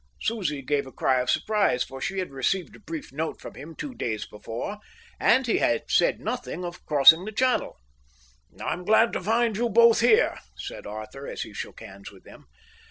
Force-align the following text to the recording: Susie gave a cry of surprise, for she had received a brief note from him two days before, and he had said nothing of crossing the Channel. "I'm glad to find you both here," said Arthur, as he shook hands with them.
Susie 0.19 0.63
gave 0.63 0.87
a 0.87 0.91
cry 0.91 1.19
of 1.19 1.29
surprise, 1.29 1.83
for 1.83 2.01
she 2.01 2.17
had 2.17 2.31
received 2.31 2.75
a 2.75 2.79
brief 2.79 3.13
note 3.13 3.39
from 3.39 3.53
him 3.53 3.75
two 3.75 3.93
days 3.93 4.25
before, 4.25 4.79
and 5.19 5.45
he 5.45 5.59
had 5.59 5.83
said 5.91 6.19
nothing 6.19 6.65
of 6.65 6.83
crossing 6.87 7.23
the 7.23 7.31
Channel. 7.31 7.77
"I'm 8.59 8.83
glad 8.83 9.13
to 9.13 9.21
find 9.21 9.55
you 9.55 9.69
both 9.69 9.99
here," 9.99 10.39
said 10.57 10.87
Arthur, 10.87 11.27
as 11.27 11.43
he 11.43 11.53
shook 11.53 11.81
hands 11.81 12.11
with 12.11 12.23
them. 12.23 12.47